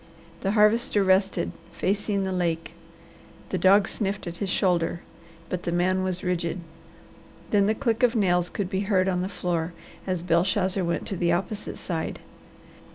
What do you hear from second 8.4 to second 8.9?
could be